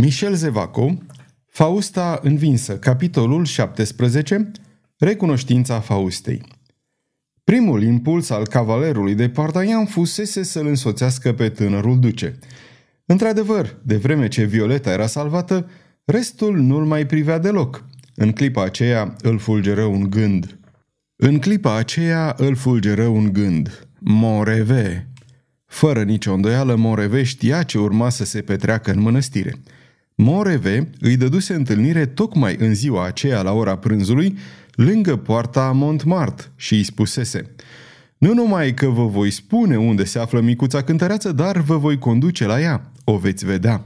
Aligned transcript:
Michel 0.00 0.34
Zevaco, 0.34 0.98
Fausta 1.46 2.18
învinsă, 2.22 2.78
capitolul 2.78 3.44
17, 3.44 4.50
Recunoștința 4.98 5.80
Faustei. 5.80 6.42
Primul 7.44 7.82
impuls 7.82 8.30
al 8.30 8.46
cavalerului 8.46 9.14
de 9.14 9.28
Pardaian 9.28 9.86
fusese 9.86 10.42
să-l 10.42 10.66
însoțească 10.66 11.32
pe 11.32 11.48
tânărul 11.48 11.98
duce. 11.98 12.38
Într-adevăr, 13.06 13.78
de 13.82 13.96
vreme 13.96 14.28
ce 14.28 14.44
Violeta 14.44 14.90
era 14.90 15.06
salvată, 15.06 15.70
restul 16.04 16.56
nu-l 16.56 16.84
mai 16.84 17.06
privea 17.06 17.38
deloc. 17.38 17.84
În 18.14 18.32
clipa 18.32 18.64
aceea 18.64 19.16
îl 19.22 19.38
fulgeră 19.38 19.84
un 19.84 20.10
gând. 20.10 20.58
În 21.16 21.38
clipa 21.38 21.76
aceea 21.76 22.34
îl 22.38 22.56
fulgeră 22.56 23.06
un 23.06 23.32
gând. 23.32 23.88
Moreve. 23.98 25.08
Fără 25.66 26.02
nicio 26.02 26.32
îndoială, 26.32 26.74
Moreve 26.74 27.22
știa 27.22 27.62
ce 27.62 27.78
urma 27.78 28.08
să 28.08 28.24
se 28.24 28.40
petreacă 28.40 28.90
în 28.90 29.00
mănăstire– 29.00 29.54
Moreve 30.18 30.90
îi 31.00 31.16
dăduse 31.16 31.54
întâlnire 31.54 32.06
tocmai 32.06 32.56
în 32.58 32.74
ziua 32.74 33.06
aceea 33.06 33.42
la 33.42 33.52
ora 33.52 33.76
prânzului, 33.76 34.38
lângă 34.74 35.16
poarta 35.16 35.72
Montmartre 35.74 36.46
și 36.56 36.74
îi 36.74 36.82
spusese 36.82 37.50
Nu 38.18 38.34
numai 38.34 38.74
că 38.74 38.86
vă 38.86 39.06
voi 39.06 39.30
spune 39.30 39.78
unde 39.78 40.04
se 40.04 40.18
află 40.18 40.40
micuța 40.40 40.82
cântăreață, 40.82 41.32
dar 41.32 41.60
vă 41.60 41.76
voi 41.76 41.98
conduce 41.98 42.46
la 42.46 42.60
ea. 42.60 42.90
O 43.04 43.16
veți 43.16 43.44
vedea. 43.44 43.84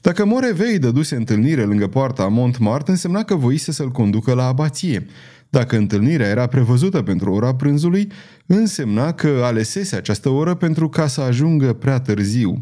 Dacă 0.00 0.24
Moreve 0.24 0.66
îi 0.66 0.78
dăduse 0.78 1.14
întâlnire 1.14 1.62
lângă 1.62 1.86
poarta 1.86 2.28
Montmartre, 2.28 2.92
însemna 2.92 3.22
că 3.22 3.34
voise 3.34 3.72
să-l 3.72 3.90
conducă 3.90 4.32
la 4.32 4.46
abație. 4.46 5.06
Dacă 5.48 5.76
întâlnirea 5.76 6.28
era 6.28 6.46
prevăzută 6.46 7.02
pentru 7.02 7.32
ora 7.32 7.54
prânzului, 7.54 8.08
însemna 8.46 9.12
că 9.12 9.40
alesese 9.44 9.96
această 9.96 10.28
oră 10.28 10.54
pentru 10.54 10.88
ca 10.88 11.06
să 11.06 11.20
ajungă 11.20 11.72
prea 11.72 12.00
târziu. 12.00 12.60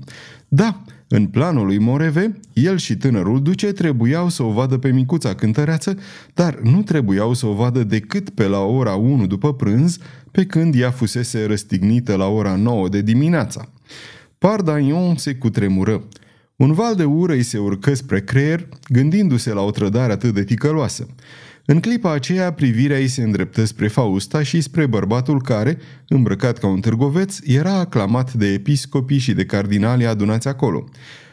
Da, 0.48 0.82
în 1.14 1.26
planul 1.26 1.66
lui 1.66 1.78
Moreve, 1.78 2.40
el 2.52 2.76
și 2.78 2.96
tânărul 2.96 3.42
duce 3.42 3.72
trebuiau 3.72 4.28
să 4.28 4.42
o 4.42 4.50
vadă 4.50 4.78
pe 4.78 4.92
micuța 4.92 5.34
cântăreață, 5.34 5.98
dar 6.34 6.58
nu 6.62 6.82
trebuiau 6.82 7.34
să 7.34 7.46
o 7.46 7.52
vadă 7.52 7.84
decât 7.84 8.30
pe 8.30 8.46
la 8.46 8.58
ora 8.58 8.94
1 8.94 9.26
după 9.26 9.54
prânz, 9.54 9.98
pe 10.30 10.44
când 10.44 10.74
ea 10.74 10.90
fusese 10.90 11.44
răstignită 11.46 12.16
la 12.16 12.26
ora 12.26 12.56
9 12.56 12.88
de 12.88 13.02
dimineața. 13.02 13.68
Pardaion 14.38 15.16
se 15.16 15.34
cutremură. 15.34 16.04
Un 16.56 16.72
val 16.72 16.94
de 16.94 17.04
ură 17.04 17.32
îi 17.32 17.42
se 17.42 17.58
urcă 17.58 17.94
spre 17.94 18.20
creier, 18.20 18.68
gândindu-se 18.88 19.52
la 19.52 19.60
o 19.60 19.70
trădare 19.70 20.12
atât 20.12 20.34
de 20.34 20.44
ticăloasă. 20.44 21.06
În 21.64 21.80
clipa 21.80 22.12
aceea, 22.12 22.52
privirea 22.52 23.00
ei 23.00 23.08
se 23.08 23.22
îndreptă 23.22 23.64
spre 23.64 23.88
Fausta 23.88 24.42
și 24.42 24.60
spre 24.60 24.86
bărbatul 24.86 25.42
care, 25.42 25.78
îmbrăcat 26.08 26.58
ca 26.58 26.66
un 26.66 26.80
târgoveț, 26.80 27.38
era 27.44 27.72
aclamat 27.72 28.32
de 28.32 28.46
episcopii 28.46 29.18
și 29.18 29.32
de 29.32 29.44
cardinali 29.44 30.06
adunați 30.06 30.48
acolo. 30.48 30.84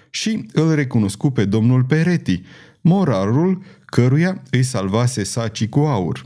Și 0.10 0.46
îl 0.54 0.76
recunoscu 0.76 1.30
pe 1.30 1.46
domnul 1.46 1.84
Peretti, 1.84 2.42
morarul 2.82 3.62
căruia 3.86 4.44
îi 4.52 4.64
salvase 4.64 5.24
sacii 5.24 5.70
cu 5.70 5.80
aur. 5.80 6.26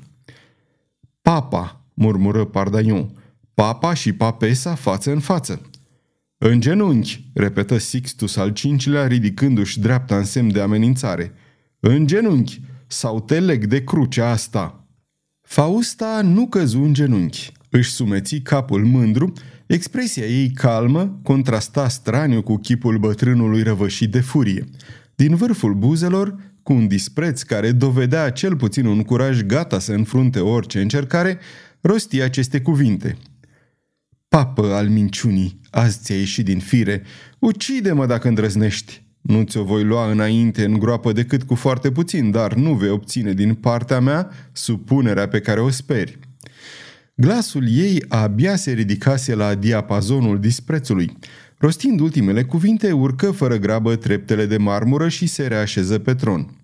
Papa, 1.22 1.86
murmură 1.94 2.46
Pardaion, 2.46 3.12
papa 3.54 3.94
și 3.94 4.14
papesa 4.14 4.76
față 4.76 5.12
în 5.12 5.20
față. 5.20 5.62
În 6.38 6.60
genunchi, 6.60 7.32
repetă 7.34 7.78
Sixtus 7.78 8.36
al 8.36 8.50
cincilea, 8.50 9.08
ridicându-și 9.08 9.80
dreapta 9.80 10.18
în 10.18 10.24
semn 10.24 10.52
de 10.52 10.62
amenințare. 10.62 11.34
În 11.80 12.08
genunchi, 12.08 12.62
sau 12.94 13.22
te 13.22 13.40
leg 13.40 13.66
de 13.66 13.84
crucea 13.84 14.30
asta. 14.30 14.88
Fausta 15.42 16.22
nu 16.24 16.48
căzu 16.48 16.82
în 16.82 16.94
genunchi. 16.94 17.52
Își 17.70 17.92
sumeți 17.92 18.36
capul 18.36 18.86
mândru, 18.86 19.34
expresia 19.66 20.26
ei 20.26 20.52
calmă 20.52 21.20
contrasta 21.24 21.88
straniu 21.88 22.42
cu 22.42 22.58
chipul 22.58 22.98
bătrânului 22.98 23.64
răvășit 23.64 24.12
de 24.12 24.20
furie. 24.20 24.66
Din 25.16 25.36
vârful 25.36 25.74
buzelor, 25.74 26.36
cu 26.64 26.74
un 26.74 26.88
dispreț 26.88 27.42
care 27.42 27.72
dovedea 27.72 28.30
cel 28.30 28.56
puțin 28.56 28.86
un 28.86 29.02
curaj 29.04 29.42
gata 29.42 29.80
să 29.80 29.94
înfrunte 29.94 30.40
orice 30.40 30.82
încercare, 30.82 31.40
rosti 31.82 32.22
aceste 32.22 32.62
cuvinte. 32.62 33.18
Papă 34.28 34.74
al 34.74 34.90
minciunii, 34.90 35.60
azi 35.70 36.00
ți-a 36.02 36.16
ieșit 36.16 36.46
din 36.46 36.60
fire, 36.60 37.04
ucide-mă 37.40 38.06
dacă 38.06 38.28
îndrăznești. 38.28 39.04
Nu 39.24 39.44
ți-o 39.44 39.64
voi 39.64 39.84
lua 39.84 40.12
înainte 40.12 40.66
în 40.66 40.80
groapă 40.80 41.12
decât 41.12 41.44
cu 41.44 41.56
foarte 41.56 41.92
puțin, 41.92 42.32
dar 42.32 42.54
nu 42.54 42.74
vei 42.74 42.90
obține 42.90 43.34
din 43.34 43.54
partea 43.54 44.00
mea 44.00 44.30
supunerea 44.52 45.28
pe 45.28 45.40
care 45.40 45.60
o 45.60 45.70
speri. 45.70 46.20
Glasul 47.16 47.68
ei 47.70 48.06
abia 48.08 48.56
se 48.56 48.72
ridicase 48.72 49.36
la 49.36 49.56
diapazonul 49.56 50.40
disprețului. 50.40 51.18
Rostind 51.58 52.00
ultimele 52.00 52.44
cuvinte, 52.44 52.92
urcă 52.92 53.32
fără 53.32 53.58
grabă 53.58 53.96
treptele 53.96 54.46
de 54.46 54.58
marmură 54.58 55.10
și 55.10 55.28
se 55.28 55.48
reașeză 55.48 56.00
pe 56.00 56.14
tron. 56.14 56.58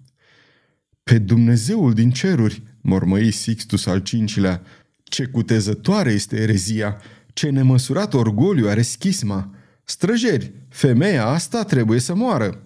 Pe 1.03 1.18
Dumnezeul 1.18 1.94
din 1.94 2.12
ceruri, 2.12 2.64
mormăi 2.81 3.31
Sixtus 3.31 3.86
al 3.86 4.00
cincilea, 4.00 4.62
ce 5.03 5.25
cutezătoare 5.25 6.12
este 6.12 6.42
erezia, 6.42 6.98
ce 7.34 7.50
nemăsurat 7.50 8.14
orgoliu 8.14 8.68
are 8.68 8.81
schisma. 8.81 9.53
Străjeri, 9.90 10.52
femeia 10.68 11.26
asta 11.26 11.64
trebuie 11.64 12.00
să 12.00 12.16
moară. 12.16 12.64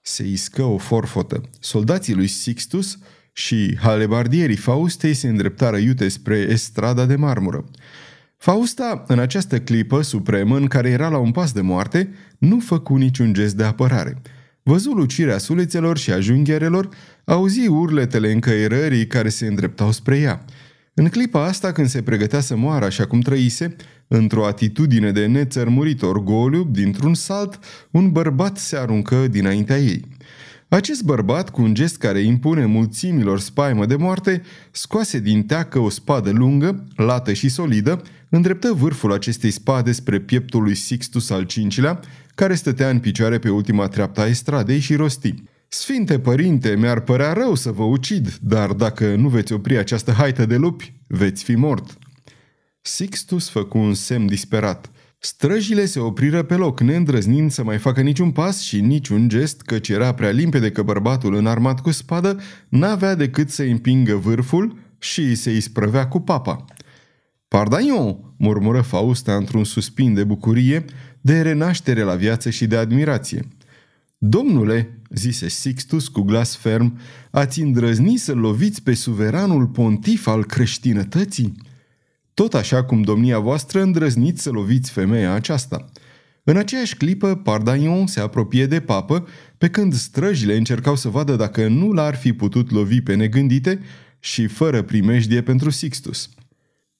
Se 0.00 0.22
iscă 0.22 0.62
o 0.62 0.78
forfotă. 0.78 1.40
Soldații 1.60 2.14
lui 2.14 2.26
Sixtus 2.26 2.98
și 3.32 3.76
halebardierii 3.80 4.56
Faustei 4.56 5.14
se 5.14 5.28
îndreptară 5.28 5.76
iute 5.76 6.08
spre 6.08 6.36
estrada 6.36 7.04
de 7.06 7.16
marmură. 7.16 7.64
Fausta, 8.36 9.04
în 9.06 9.18
această 9.18 9.60
clipă 9.60 10.02
supremă 10.02 10.56
în 10.56 10.66
care 10.66 10.88
era 10.88 11.08
la 11.08 11.18
un 11.18 11.30
pas 11.30 11.52
de 11.52 11.60
moarte, 11.60 12.14
nu 12.38 12.60
făcu 12.60 12.94
niciun 12.94 13.32
gest 13.32 13.54
de 13.54 13.64
apărare. 13.64 14.22
Văzu 14.62 14.90
lucirea 14.90 15.38
sulițelor 15.38 15.98
și 15.98 16.12
a 16.12 16.20
jungherelor, 16.20 16.88
auzi 17.24 17.66
urletele 17.66 18.32
încăierării 18.32 19.06
care 19.06 19.28
se 19.28 19.46
îndreptau 19.46 19.92
spre 19.92 20.18
ea. 20.18 20.44
În 20.98 21.08
clipa 21.08 21.44
asta, 21.44 21.72
când 21.72 21.88
se 21.88 22.02
pregătea 22.02 22.40
să 22.40 22.56
moară 22.56 22.84
așa 22.84 23.06
cum 23.06 23.20
trăise, 23.20 23.76
Într-o 24.08 24.46
atitudine 24.46 25.12
de 25.12 25.26
nețărmurit 25.26 26.02
orgoliu, 26.02 26.64
dintr-un 26.64 27.14
salt, 27.14 27.58
un 27.90 28.12
bărbat 28.12 28.58
se 28.58 28.76
aruncă 28.76 29.28
dinaintea 29.28 29.78
ei. 29.78 30.04
Acest 30.68 31.02
bărbat, 31.02 31.50
cu 31.50 31.62
un 31.62 31.74
gest 31.74 31.96
care 31.96 32.20
impune 32.20 32.64
mulțimilor 32.64 33.40
spaimă 33.40 33.86
de 33.86 33.96
moarte, 33.96 34.42
scoase 34.70 35.18
din 35.18 35.42
teacă 35.42 35.78
o 35.78 35.88
spadă 35.88 36.30
lungă, 36.30 36.84
lată 36.96 37.32
și 37.32 37.48
solidă, 37.48 38.02
îndreptă 38.28 38.72
vârful 38.72 39.12
acestei 39.12 39.50
spade 39.50 39.92
spre 39.92 40.20
pieptul 40.20 40.62
lui 40.62 40.74
Sixtus 40.74 41.30
al 41.30 41.46
V-lea, 41.54 42.00
care 42.34 42.54
stătea 42.54 42.88
în 42.88 42.98
picioare 42.98 43.38
pe 43.38 43.48
ultima 43.48 43.86
treaptă 43.88 44.20
a 44.20 44.26
estradei 44.26 44.78
și 44.78 44.94
rosti. 44.94 45.34
Sfinte 45.68 46.18
părinte, 46.18 46.76
mi-ar 46.76 47.00
părea 47.00 47.32
rău 47.32 47.54
să 47.54 47.70
vă 47.70 47.82
ucid, 47.82 48.38
dar 48.40 48.72
dacă 48.72 49.14
nu 49.14 49.28
veți 49.28 49.52
opri 49.52 49.76
această 49.76 50.10
haită 50.12 50.46
de 50.46 50.56
lupi, 50.56 50.92
veți 51.06 51.44
fi 51.44 51.54
mort. 51.54 51.98
Sixtus 52.80 53.48
făcu 53.48 53.78
un 53.78 53.94
semn 53.94 54.26
disperat. 54.26 54.90
Străjile 55.18 55.86
se 55.86 55.98
opriră 55.98 56.42
pe 56.42 56.54
loc, 56.54 56.80
neîndrăznind 56.80 57.50
să 57.50 57.64
mai 57.64 57.78
facă 57.78 58.00
niciun 58.00 58.30
pas 58.30 58.60
și 58.60 58.80
niciun 58.80 59.28
gest, 59.28 59.60
căci 59.60 59.88
era 59.88 60.14
prea 60.14 60.30
limpede 60.30 60.70
că 60.70 60.82
bărbatul 60.82 61.34
înarmat 61.34 61.80
cu 61.80 61.90
spadă 61.90 62.40
n-avea 62.68 63.14
decât 63.14 63.50
să 63.50 63.62
împingă 63.62 64.14
vârful 64.14 64.78
și 64.98 65.34
se 65.34 65.50
isprăvea 65.50 66.08
cu 66.08 66.20
papa. 66.20 66.64
Pardaion, 67.48 68.34
murmură 68.36 68.80
Fausta 68.80 69.36
într-un 69.36 69.64
suspin 69.64 70.14
de 70.14 70.24
bucurie, 70.24 70.84
de 71.20 71.40
renaștere 71.40 72.02
la 72.02 72.14
viață 72.14 72.50
și 72.50 72.66
de 72.66 72.76
admirație. 72.76 73.48
Domnule, 74.28 75.00
zise 75.10 75.48
Sixtus 75.48 76.08
cu 76.08 76.20
glas 76.20 76.56
ferm, 76.56 76.98
ați 77.30 77.60
îndrăznit 77.60 78.20
să 78.20 78.34
loviți 78.34 78.82
pe 78.82 78.94
suveranul 78.94 79.66
pontif 79.66 80.26
al 80.26 80.44
creștinătății? 80.44 81.54
tot 82.36 82.54
așa 82.54 82.84
cum 82.84 83.02
domnia 83.02 83.38
voastră 83.38 83.82
îndrăzniți 83.82 84.42
să 84.42 84.50
loviți 84.50 84.90
femeia 84.90 85.32
aceasta. 85.32 85.84
În 86.44 86.56
aceeași 86.56 86.96
clipă, 86.96 87.34
Pardaion 87.34 88.06
se 88.06 88.20
apropie 88.20 88.66
de 88.66 88.80
papă, 88.80 89.26
pe 89.58 89.68
când 89.68 89.94
străjile 89.94 90.56
încercau 90.56 90.96
să 90.96 91.08
vadă 91.08 91.36
dacă 91.36 91.68
nu 91.68 91.92
l-ar 91.92 92.14
fi 92.14 92.32
putut 92.32 92.70
lovi 92.70 93.00
pe 93.00 93.14
negândite 93.14 93.80
și 94.20 94.46
fără 94.46 94.82
primejdie 94.82 95.42
pentru 95.42 95.70
Sixtus. 95.70 96.28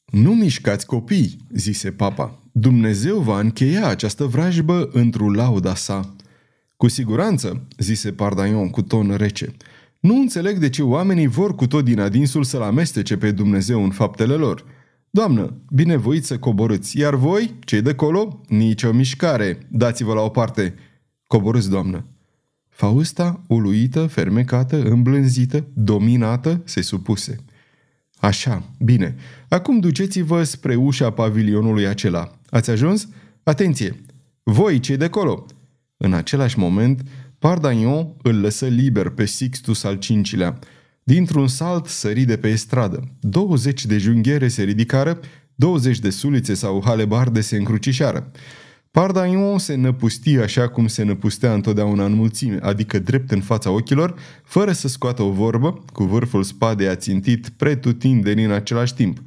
Nu 0.05 0.35
mișcați 0.35 0.87
copii, 0.87 1.37
zise 1.51 1.91
papa. 1.91 2.39
Dumnezeu 2.53 3.19
va 3.19 3.41
încheia 3.41 3.87
această 3.87 4.25
vrajbă 4.25 4.89
într-o 4.93 5.31
lauda 5.31 5.75
sa. 5.75 6.16
Cu 6.77 6.89
siguranță, 6.89 7.67
zise 7.79 8.13
Pardaion 8.13 8.71
cu 8.71 8.83
ton 8.83 9.15
rece. 9.17 9.55
Nu 10.01 10.15
înțeleg 10.15 10.59
de 10.59 10.69
ce 10.69 10.83
oamenii 10.83 11.27
vor 11.27 11.55
cu 11.55 11.67
tot 11.67 11.85
din 11.85 12.01
adinsul 12.01 12.45
să-L 12.45 12.63
amestece 12.63 13.17
pe 13.17 13.31
Dumnezeu 13.31 13.85
în 13.85 13.91
faptele 13.91 14.35
lor– 14.35 14.65
Doamnă, 15.17 15.55
binevoit 15.71 16.25
să 16.25 16.39
coborâți, 16.39 16.99
iar 16.99 17.15
voi, 17.15 17.55
cei 17.61 17.83
de 17.83 17.95
colo, 17.95 18.41
nicio 18.49 18.93
mișcare, 18.93 19.59
dați-vă 19.71 20.15
la 20.15 20.21
o 20.21 20.29
parte. 20.29 20.75
Coborâți, 21.27 21.71
doamnă. 21.71 22.05
Fausta, 22.69 23.41
uluită, 23.49 24.07
fermecată, 24.07 24.83
îmblânzită, 24.83 25.67
dominată, 25.75 26.61
se 26.65 26.81
supuse. 26.81 27.37
Așa, 28.17 28.63
bine. 28.79 29.15
Acum 29.49 29.79
duceți-vă 29.79 30.43
spre 30.43 30.75
ușa 30.75 31.11
pavilionului 31.11 31.87
acela. 31.87 32.39
Ați 32.51 32.71
ajuns? 32.71 33.09
Atenție! 33.43 34.01
Voi, 34.43 34.81
cei 34.81 34.97
de 34.97 35.09
colo! 35.09 35.47
În 35.97 36.13
același 36.13 36.59
moment, 36.59 37.03
Pardagnon 37.39 38.15
îl 38.23 38.41
lăsă 38.41 38.67
liber 38.67 39.09
pe 39.09 39.25
Sixtus 39.25 39.85
al 39.85 39.99
V-lea. 40.31 40.59
Dintr-un 41.03 41.49
salt 41.49 41.87
sări 41.87 42.25
de 42.25 42.37
pe 42.37 42.49
estradă. 42.49 43.09
20 43.21 43.85
de 43.85 43.99
junghiere 43.99 44.49
se 44.49 44.63
ridicară, 44.63 45.21
20 45.55 45.99
de 45.99 46.11
sulițe 46.11 46.55
sau 46.55 46.83
halebarde 46.85 47.41
se 47.41 47.57
încrucișară. 47.57 48.31
Pardaion 48.91 49.59
se 49.59 49.75
năpustia 49.75 50.43
așa 50.43 50.69
cum 50.69 50.87
se 50.87 51.03
năpustea 51.03 51.55
întotdeauna 51.55 52.05
în 52.05 52.13
mulțime, 52.13 52.59
adică 52.63 52.99
drept 52.99 53.31
în 53.31 53.41
fața 53.41 53.71
ochilor, 53.71 54.15
fără 54.45 54.73
să 54.73 54.89
scoată 54.89 55.23
o 55.23 55.31
vorbă, 55.31 55.85
cu 55.93 56.05
vârful 56.05 56.43
spadei 56.43 56.89
ațintit 56.89 57.49
pretutindeni 57.49 58.45
în 58.45 58.51
același 58.51 58.95
timp. 58.95 59.23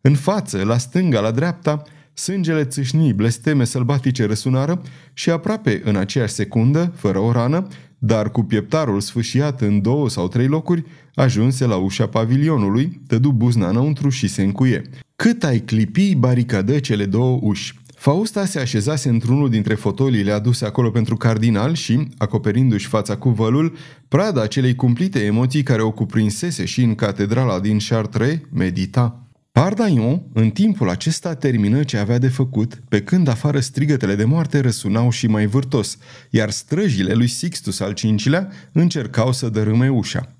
În 0.00 0.14
față, 0.14 0.62
la 0.64 0.78
stânga, 0.78 1.20
la 1.20 1.30
dreapta, 1.30 1.82
sângele 2.18 2.64
țâșni, 2.64 3.12
blesteme 3.12 3.64
sălbatice 3.64 4.26
răsunară 4.26 4.82
și 5.12 5.30
aproape 5.30 5.80
în 5.84 5.96
aceeași 5.96 6.32
secundă, 6.32 6.92
fără 6.96 7.18
o 7.18 7.32
rană, 7.32 7.66
dar 7.98 8.30
cu 8.30 8.42
pieptarul 8.42 9.00
sfâșiat 9.00 9.60
în 9.60 9.82
două 9.82 10.08
sau 10.08 10.28
trei 10.28 10.46
locuri, 10.46 10.84
ajunse 11.14 11.66
la 11.66 11.76
ușa 11.76 12.06
pavilionului, 12.06 13.00
dădu 13.06 13.32
buzna 13.32 13.68
înăuntru 13.68 14.08
și 14.08 14.28
se 14.28 14.42
încuie. 14.42 14.82
Cât 15.16 15.44
ai 15.44 15.58
clipi, 15.58 16.14
baricadă 16.14 16.78
cele 16.78 17.04
două 17.04 17.38
uși. 17.42 17.74
Fausta 17.94 18.44
se 18.44 18.58
așezase 18.58 19.08
într-unul 19.08 19.50
dintre 19.50 19.74
fotoliile 19.74 20.32
aduse 20.32 20.64
acolo 20.64 20.90
pentru 20.90 21.16
cardinal 21.16 21.74
și, 21.74 22.08
acoperindu-și 22.16 22.86
fața 22.86 23.16
cu 23.16 23.28
vălul, 23.28 23.76
prada 24.08 24.42
acelei 24.42 24.74
cumplite 24.74 25.24
emoții 25.24 25.62
care 25.62 25.82
o 25.82 25.90
cuprinsese 25.90 26.64
și 26.64 26.82
în 26.82 26.94
catedrala 26.94 27.60
din 27.60 27.78
Chartres, 27.88 28.38
medita. 28.52 29.27
Pardaion, 29.52 30.22
în 30.32 30.50
timpul 30.50 30.88
acesta, 30.88 31.34
termină 31.34 31.82
ce 31.82 31.96
avea 31.96 32.18
de 32.18 32.28
făcut, 32.28 32.80
pe 32.88 33.02
când 33.02 33.28
afară 33.28 33.60
strigătele 33.60 34.14
de 34.14 34.24
moarte 34.24 34.60
răsunau 34.60 35.10
și 35.10 35.26
mai 35.26 35.46
vârtos, 35.46 35.98
iar 36.30 36.50
străjile 36.50 37.12
lui 37.12 37.26
Sixtus 37.26 37.80
al 37.80 37.94
V-lea 38.24 38.48
încercau 38.72 39.32
să 39.32 39.48
dărâme 39.48 39.90
ușa. 39.90 40.34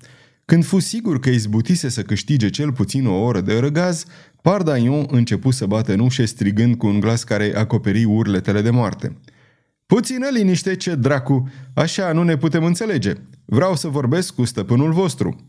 Când 0.45 0.65
fu 0.65 0.79
sigur 0.79 1.19
că 1.19 1.29
izbutise 1.29 1.89
să 1.89 2.01
câștige 2.01 2.49
cel 2.49 2.71
puțin 2.71 3.07
o 3.07 3.21
oră 3.21 3.41
de 3.41 3.59
răgaz, 3.59 4.05
Pardaion 4.41 5.05
începu 5.09 5.51
să 5.51 5.65
bată 5.65 5.93
în 5.93 5.99
ușe 5.99 6.25
strigând 6.25 6.75
cu 6.75 6.87
un 6.87 6.99
glas 6.99 7.23
care 7.23 7.55
acoperi 7.55 8.03
urletele 8.03 8.61
de 8.61 8.69
moarte. 8.69 9.17
Puțină 9.85 10.27
liniște, 10.33 10.75
ce 10.75 10.95
dracu! 10.95 11.49
Așa 11.73 12.11
nu 12.11 12.23
ne 12.23 12.37
putem 12.37 12.63
înțelege. 12.63 13.13
Vreau 13.45 13.75
să 13.75 13.87
vorbesc 13.87 14.33
cu 14.33 14.45
stăpânul 14.45 14.91
vostru. 14.91 15.45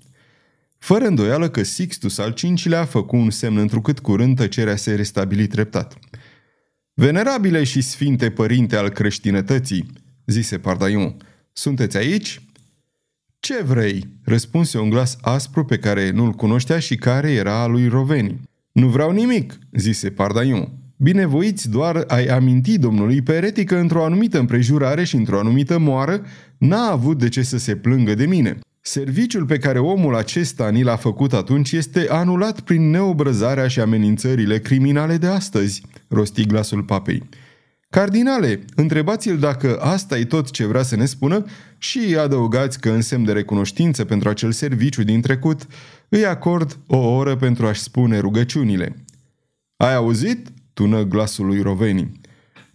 Fără 0.80 1.06
îndoială 1.06 1.48
că 1.48 1.62
Sixtus 1.62 2.18
al 2.18 2.34
V-lea 2.64 2.84
făcu 2.84 3.16
un 3.16 3.30
semn 3.30 3.56
întrucât 3.56 3.98
curând 3.98 4.36
tăcerea 4.36 4.76
se 4.76 4.94
restabili 4.94 5.46
treptat. 5.46 5.98
Venerabile 6.94 7.64
și 7.64 7.80
sfinte 7.80 8.30
părinte 8.30 8.76
al 8.76 8.88
creștinătății, 8.88 9.86
zise 10.26 10.58
Pardaion, 10.58 11.16
sunteți 11.52 11.96
aici? 11.96 12.42
Ce 13.40 13.62
vrei? 13.62 14.08
răspunse 14.24 14.78
un 14.78 14.90
glas 14.90 15.18
aspru 15.20 15.64
pe 15.64 15.78
care 15.78 16.10
nu-l 16.10 16.32
cunoștea 16.32 16.78
și 16.78 16.96
care 16.96 17.30
era 17.30 17.62
al 17.62 17.70
lui 17.70 17.88
Roveni. 17.88 18.40
Nu 18.72 18.88
vreau 18.88 19.10
nimic, 19.10 19.58
zise 19.72 20.10
Pardaion. 20.10 20.68
Binevoiți 20.96 21.70
doar 21.70 22.04
ai 22.06 22.26
aminti 22.26 22.78
domnului 22.78 23.22
Pereti 23.22 23.64
că 23.64 23.76
într-o 23.76 24.04
anumită 24.04 24.38
împrejurare 24.38 25.04
și 25.04 25.16
într-o 25.16 25.38
anumită 25.38 25.78
moară 25.78 26.22
n-a 26.58 26.90
avut 26.90 27.18
de 27.18 27.28
ce 27.28 27.42
să 27.42 27.58
se 27.58 27.76
plângă 27.76 28.14
de 28.14 28.26
mine. 28.26 28.58
Serviciul 28.90 29.44
pe 29.44 29.58
care 29.58 29.78
omul 29.78 30.14
acesta 30.14 30.70
ni 30.70 30.82
l-a 30.82 30.96
făcut 30.96 31.32
atunci 31.32 31.72
este 31.72 32.06
anulat 32.08 32.60
prin 32.60 32.90
neobrăzarea 32.90 33.68
și 33.68 33.80
amenințările 33.80 34.58
criminale 34.58 35.16
de 35.16 35.26
astăzi, 35.26 35.82
rosti 36.08 36.46
glasul 36.46 36.82
papei. 36.82 37.28
Cardinale, 37.90 38.64
întrebați-l 38.74 39.38
dacă 39.38 39.76
asta 39.80 40.18
e 40.18 40.24
tot 40.24 40.50
ce 40.50 40.66
vrea 40.66 40.82
să 40.82 40.96
ne 40.96 41.04
spună 41.04 41.44
și 41.78 42.16
adăugați 42.18 42.80
că 42.80 42.90
în 42.90 43.00
semn 43.00 43.24
de 43.24 43.32
recunoștință 43.32 44.04
pentru 44.04 44.28
acel 44.28 44.52
serviciu 44.52 45.02
din 45.02 45.20
trecut 45.20 45.66
îi 46.08 46.26
acord 46.26 46.78
o 46.86 46.98
oră 46.98 47.36
pentru 47.36 47.66
a-și 47.66 47.80
spune 47.80 48.18
rugăciunile. 48.18 49.04
Ai 49.76 49.94
auzit?" 49.94 50.48
tună 50.72 51.02
glasul 51.02 51.46
lui 51.46 51.60
Roveni. 51.60 52.19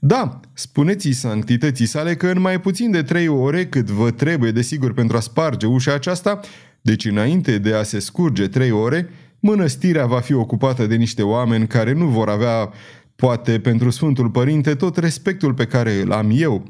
Da, 0.07 0.39
spuneți-i 0.53 1.13
sanctității 1.13 1.85
sale 1.85 2.15
că 2.15 2.27
în 2.27 2.41
mai 2.41 2.61
puțin 2.61 2.91
de 2.91 3.01
trei 3.01 3.27
ore, 3.27 3.65
cât 3.65 3.89
vă 3.89 4.11
trebuie 4.11 4.51
desigur 4.51 4.93
pentru 4.93 5.17
a 5.17 5.19
sparge 5.19 5.65
ușa 5.65 5.93
aceasta, 5.93 6.39
deci 6.81 7.05
înainte 7.05 7.57
de 7.57 7.73
a 7.73 7.83
se 7.83 7.99
scurge 7.99 8.47
trei 8.47 8.71
ore, 8.71 9.09
mănăstirea 9.39 10.05
va 10.05 10.19
fi 10.19 10.33
ocupată 10.33 10.85
de 10.85 10.95
niște 10.95 11.21
oameni 11.21 11.67
care 11.67 11.93
nu 11.93 12.05
vor 12.05 12.29
avea, 12.29 12.69
poate 13.15 13.59
pentru 13.59 13.89
Sfântul 13.89 14.29
Părinte, 14.29 14.75
tot 14.75 14.97
respectul 14.97 15.53
pe 15.53 15.65
care 15.65 16.01
îl 16.01 16.11
am 16.11 16.31
eu. 16.33 16.65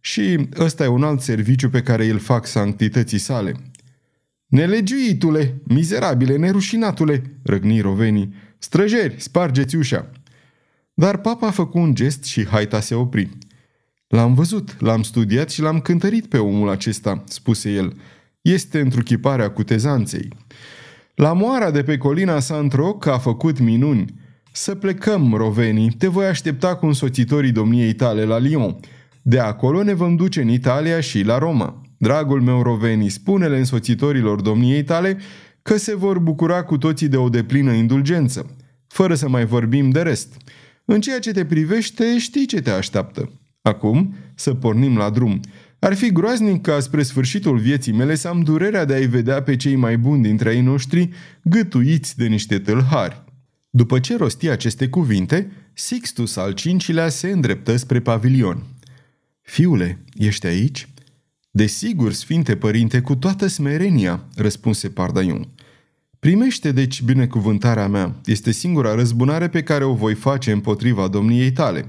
Și 0.00 0.48
ăsta 0.58 0.84
e 0.84 0.86
un 0.86 1.02
alt 1.02 1.20
serviciu 1.20 1.68
pe 1.68 1.82
care 1.82 2.06
îl 2.06 2.18
fac 2.18 2.46
sanctității 2.46 3.18
sale. 3.18 3.54
Nelegiuitule, 4.46 5.60
mizerabile, 5.64 6.36
nerușinatule, 6.36 7.22
răgni 7.42 7.80
rovenii, 7.80 8.34
străjeri, 8.58 9.14
spargeți 9.18 9.76
ușa. 9.76 10.10
Dar 11.00 11.16
papa 11.16 11.46
a 11.46 11.50
făcut 11.50 11.80
un 11.80 11.94
gest 11.94 12.24
și 12.24 12.46
haita 12.46 12.80
se 12.80 12.94
opri. 12.94 13.28
L-am 14.08 14.34
văzut, 14.34 14.76
l-am 14.80 15.02
studiat 15.02 15.50
și 15.50 15.60
l-am 15.60 15.80
cântărit 15.80 16.26
pe 16.26 16.38
omul 16.38 16.68
acesta, 16.68 17.24
spuse 17.26 17.70
el. 17.70 17.96
Este 18.40 18.80
întruchiparea 18.80 19.50
cutezanței. 19.50 20.28
La 21.14 21.32
moara 21.32 21.70
de 21.70 21.82
pe 21.82 21.96
colina 21.96 22.40
Santroc 22.40 23.06
a 23.06 23.18
făcut 23.18 23.58
minuni. 23.58 24.14
Să 24.52 24.74
plecăm, 24.74 25.34
rovenii, 25.34 25.90
te 25.90 26.06
voi 26.06 26.26
aștepta 26.26 26.76
cu 26.76 26.86
însoțitorii 26.86 27.52
domniei 27.52 27.92
tale 27.92 28.24
la 28.24 28.38
Lyon. 28.38 28.76
De 29.22 29.38
acolo 29.38 29.82
ne 29.82 29.92
vom 29.94 30.16
duce 30.16 30.40
în 30.40 30.48
Italia 30.48 31.00
și 31.00 31.22
la 31.22 31.38
Roma. 31.38 31.82
Dragul 31.96 32.40
meu 32.40 32.62
Roveni, 32.62 33.08
spune-le 33.08 33.58
însoțitorilor 33.58 34.40
domniei 34.40 34.84
tale 34.84 35.18
că 35.62 35.76
se 35.76 35.96
vor 35.96 36.18
bucura 36.18 36.62
cu 36.64 36.78
toții 36.78 37.08
de 37.08 37.16
o 37.16 37.28
deplină 37.28 37.72
indulgență, 37.72 38.56
fără 38.86 39.14
să 39.14 39.28
mai 39.28 39.44
vorbim 39.44 39.90
de 39.90 40.02
rest. 40.02 40.36
În 40.92 41.00
ceea 41.00 41.18
ce 41.18 41.32
te 41.32 41.44
privește, 41.44 42.18
știi 42.18 42.46
ce 42.46 42.60
te 42.60 42.70
așteaptă. 42.70 43.32
Acum, 43.62 44.14
să 44.34 44.54
pornim 44.54 44.96
la 44.96 45.10
drum. 45.10 45.40
Ar 45.78 45.94
fi 45.94 46.12
groaznic 46.12 46.62
ca 46.62 46.80
spre 46.80 47.02
sfârșitul 47.02 47.58
vieții 47.58 47.92
mele 47.92 48.14
să 48.14 48.28
am 48.28 48.40
durerea 48.40 48.84
de 48.84 48.94
a-i 48.94 49.06
vedea 49.06 49.42
pe 49.42 49.56
cei 49.56 49.76
mai 49.76 49.98
buni 49.98 50.22
dintre 50.22 50.54
ei 50.54 50.60
noștri 50.60 51.10
gâtuiți 51.42 52.16
de 52.16 52.26
niște 52.26 52.58
tâlhari. 52.58 53.24
După 53.70 53.98
ce 53.98 54.16
rosti 54.16 54.48
aceste 54.48 54.88
cuvinte, 54.88 55.50
Sixtus 55.74 56.36
al 56.36 56.52
cincilea 56.52 57.08
se 57.08 57.30
îndreptă 57.30 57.76
spre 57.76 58.00
pavilion. 58.00 58.62
Fiule, 59.42 60.04
ești 60.14 60.46
aici?" 60.46 60.88
Desigur, 61.50 62.12
Sfinte 62.12 62.56
Părinte, 62.56 63.00
cu 63.00 63.14
toată 63.14 63.46
smerenia, 63.46 64.24
răspunse 64.34 64.88
Pardaion. 64.88 65.48
Primește 66.20 66.72
deci 66.72 67.02
binecuvântarea 67.02 67.88
mea. 67.88 68.20
Este 68.24 68.50
singura 68.50 68.94
răzbunare 68.94 69.48
pe 69.48 69.62
care 69.62 69.84
o 69.84 69.94
voi 69.94 70.14
face 70.14 70.52
împotriva 70.52 71.08
domniei 71.08 71.52
tale. 71.52 71.86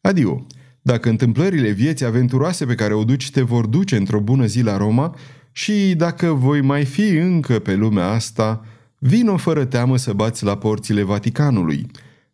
Adio. 0.00 0.46
Dacă 0.82 1.08
întâmplările 1.08 1.70
vieții 1.70 2.06
aventuroase 2.06 2.64
pe 2.66 2.74
care 2.74 2.94
o 2.94 3.04
duci 3.04 3.30
te 3.30 3.40
vor 3.40 3.66
duce 3.66 3.96
într-o 3.96 4.20
bună 4.20 4.46
zi 4.46 4.62
la 4.62 4.76
Roma 4.76 5.16
și 5.52 5.94
dacă 5.96 6.32
voi 6.32 6.60
mai 6.60 6.84
fi 6.84 7.08
încă 7.08 7.58
pe 7.58 7.74
lumea 7.74 8.06
asta, 8.06 8.64
vino 8.98 9.36
fără 9.36 9.64
teamă 9.64 9.96
să 9.96 10.12
bați 10.12 10.44
la 10.44 10.56
porțile 10.56 11.02
Vaticanului. 11.02 11.86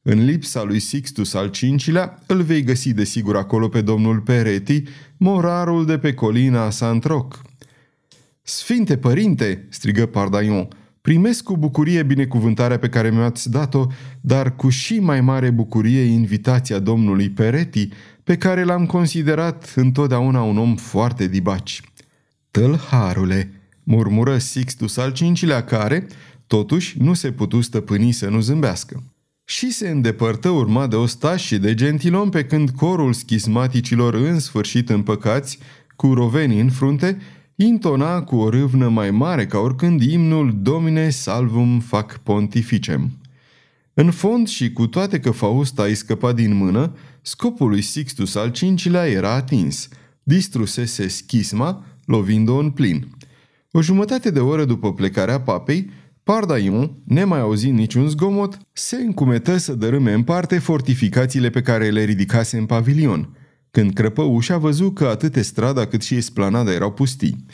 În 0.03 0.25
lipsa 0.25 0.63
lui 0.63 0.79
Sixtus 0.79 1.35
al 1.35 1.51
V-lea, 1.61 2.23
îl 2.27 2.43
vei 2.43 2.63
găsi 2.63 2.93
desigur 2.93 3.37
acolo 3.37 3.69
pe 3.69 3.81
domnul 3.81 4.21
Pereti, 4.21 4.83
morarul 5.17 5.87
de 5.87 5.99
pe 5.99 6.15
colina 6.15 6.71
Santroc. 6.71 7.43
Sfinte 8.43 8.97
părinte, 8.97 9.67
strigă 9.71 10.07
Pardaion, 10.07 10.69
primesc 11.03 11.43
cu 11.43 11.57
bucurie 11.57 12.03
binecuvântarea 12.03 12.79
pe 12.79 12.89
care 12.89 13.11
mi-ați 13.11 13.51
dat-o, 13.51 13.87
dar 14.21 14.57
cu 14.57 14.69
și 14.69 14.99
mai 14.99 15.21
mare 15.21 15.51
bucurie 15.51 16.03
invitația 16.03 16.79
domnului 16.79 17.31
Pereti, 17.31 17.89
pe 18.25 18.37
care 18.37 18.65
l-am 18.65 18.87
considerat 18.87 19.73
întotdeauna 19.77 20.43
un 20.43 20.59
om 20.59 20.77
foarte 20.77 21.27
dibaci. 21.27 21.81
Tălharule, 22.51 23.51
murmură 23.83 24.39
Sixtus 24.39 24.97
al 24.97 25.13
V-lea 25.13 25.65
care, 25.65 26.07
totuși, 26.47 27.03
nu 27.03 27.15
se 27.15 27.33
putu 27.33 27.61
stăpâni 27.61 28.13
să 28.13 28.29
nu 28.29 28.41
zâmbească 28.41 29.03
și 29.45 29.73
se 29.73 29.89
îndepărtă 29.89 30.49
urma 30.49 30.87
de 30.87 30.97
ostași 30.97 31.47
și 31.47 31.59
de 31.59 31.75
gentilom 31.75 32.31
pe 32.31 32.45
când 32.45 32.71
corul 32.71 33.13
schismaticilor 33.13 34.15
în 34.15 34.39
sfârșit 34.39 34.91
împăcați, 34.91 35.59
cu 35.97 36.15
rovenii 36.15 36.61
în 36.61 36.71
frunte, 36.71 37.19
intona 37.57 38.23
cu 38.23 38.37
o 38.37 38.49
râvnă 38.49 38.89
mai 38.89 39.11
mare 39.11 39.47
ca 39.47 39.59
oricând 39.59 40.03
imnul 40.03 40.59
Domine 40.63 41.11
Salvum 41.11 41.81
Fac 41.81 42.19
Pontificem. 42.19 43.11
În 43.95 44.11
fond 44.11 44.49
și 44.49 44.73
cu 44.73 44.87
toate 44.87 45.21
că 45.21 45.31
Fausta 45.31 45.83
îi 45.83 45.95
scăpa 45.95 46.33
din 46.33 46.55
mână, 46.55 46.97
scopul 47.23 47.69
lui 47.69 47.81
Sixtus 47.81 48.35
al 48.35 48.53
V-lea 48.85 49.07
era 49.07 49.35
atins. 49.35 49.89
Distrusese 50.23 51.09
schisma, 51.09 51.85
lovind-o 52.05 52.57
în 52.57 52.71
plin. 52.71 53.09
O 53.71 53.83
jumătate 53.83 54.31
de 54.31 54.41
oră 54.41 54.65
după 54.65 54.95
plecarea 54.95 55.41
papei, 55.41 55.91
Pardaion, 56.25 56.91
nemai 57.05 57.41
auzind 57.41 57.79
niciun 57.79 58.09
zgomot, 58.09 58.59
se 58.73 58.97
încumetă 58.97 59.57
să 59.57 59.75
dărâme 59.75 60.13
în 60.13 60.23
parte 60.23 60.59
fortificațiile 60.59 61.51
pe 61.51 61.63
care 61.63 61.91
le 61.91 62.05
ridicase 62.05 62.59
în 62.59 62.67
pavilion. 62.67 63.37
Când 63.73 63.93
crăpă 63.93 64.23
ușa, 64.23 64.57
văzu 64.57 64.91
că 64.91 65.05
atât 65.07 65.35
strada 65.35 65.87
cât 65.87 66.03
și 66.03 66.15
esplanada 66.15 66.73
erau 66.73 66.93
pustii. 66.93 67.45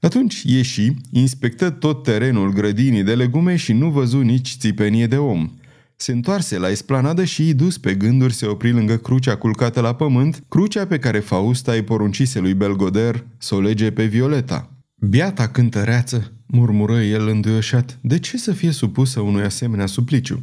Atunci 0.00 0.42
ieși, 0.42 0.92
inspectă 1.10 1.70
tot 1.70 2.02
terenul 2.02 2.52
grădinii 2.52 3.02
de 3.02 3.14
legume 3.14 3.56
și 3.56 3.72
nu 3.72 3.90
văzu 3.90 4.20
nici 4.20 4.56
țipenie 4.58 5.06
de 5.06 5.16
om. 5.16 5.50
Se 5.96 6.12
întoarse 6.12 6.58
la 6.58 6.70
esplanadă 6.70 7.24
și, 7.24 7.54
dus 7.54 7.78
pe 7.78 7.94
gânduri, 7.94 8.32
se 8.32 8.46
opri 8.46 8.72
lângă 8.72 8.96
crucea 8.96 9.36
culcată 9.36 9.80
la 9.80 9.94
pământ, 9.94 10.44
crucea 10.48 10.86
pe 10.86 10.98
care 10.98 11.18
Fausta 11.18 11.72
îi 11.72 11.82
poruncise 11.82 12.38
lui 12.38 12.54
Belgoder 12.54 13.26
să 13.38 13.54
o 13.54 13.60
lege 13.60 13.90
pe 13.90 14.04
Violeta. 14.04 14.70
Biata 14.94 15.48
cântăreață, 15.48 16.32
murmură 16.46 17.00
el 17.00 17.28
înduioșat, 17.28 17.98
de 18.00 18.18
ce 18.18 18.38
să 18.38 18.52
fie 18.52 18.70
supusă 18.70 19.20
unui 19.20 19.42
asemenea 19.42 19.86
supliciu? 19.86 20.42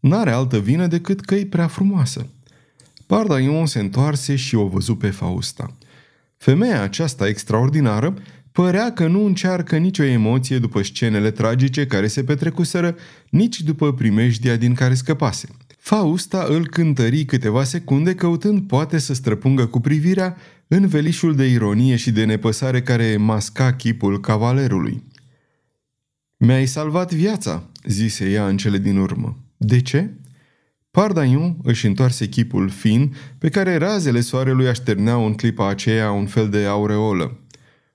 N-are 0.00 0.30
altă 0.30 0.58
vină 0.58 0.86
decât 0.86 1.20
că 1.20 1.34
e 1.34 1.46
prea 1.46 1.66
frumoasă. 1.66 2.26
Pardaion 3.12 3.66
se 3.66 3.78
întoarse 3.78 4.36
și 4.36 4.54
o 4.54 4.66
văzu 4.66 4.94
pe 4.94 5.10
Fausta. 5.10 5.76
Femeia 6.36 6.82
aceasta 6.82 7.28
extraordinară 7.28 8.14
părea 8.52 8.92
că 8.92 9.06
nu 9.06 9.24
încearcă 9.24 9.76
nicio 9.76 10.02
emoție 10.02 10.58
după 10.58 10.82
scenele 10.82 11.30
tragice 11.30 11.86
care 11.86 12.06
se 12.06 12.24
petrecuseră, 12.24 12.96
nici 13.30 13.60
după 13.60 13.92
primejdia 13.92 14.56
din 14.56 14.74
care 14.74 14.94
scăpase. 14.94 15.48
Fausta 15.78 16.46
îl 16.48 16.68
cântări 16.68 17.24
câteva 17.24 17.64
secunde 17.64 18.14
căutând 18.14 18.66
poate 18.66 18.98
să 18.98 19.14
străpungă 19.14 19.66
cu 19.66 19.80
privirea 19.80 20.36
în 20.68 20.86
velișul 20.86 21.34
de 21.34 21.46
ironie 21.46 21.96
și 21.96 22.10
de 22.10 22.24
nepăsare 22.24 22.82
care 22.82 23.16
masca 23.16 23.72
chipul 23.72 24.20
cavalerului. 24.20 25.02
Mi-ai 26.36 26.66
salvat 26.66 27.14
viața, 27.14 27.70
zise 27.84 28.30
ea 28.30 28.46
în 28.48 28.56
cele 28.56 28.78
din 28.78 28.96
urmă. 28.96 29.38
De 29.56 29.80
ce? 29.80 30.10
Pardaiu 30.92 31.56
își 31.62 31.86
întoarse 31.86 32.28
chipul 32.28 32.68
fin, 32.68 33.14
pe 33.38 33.48
care 33.48 33.76
razele 33.76 34.20
soarelui 34.20 34.68
așterneau 34.68 35.26
în 35.26 35.34
clipa 35.34 35.68
aceea 35.68 36.10
un 36.10 36.26
fel 36.26 36.48
de 36.48 36.64
aureolă. 36.64 37.38